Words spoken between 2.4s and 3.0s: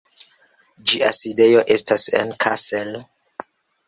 Kassel.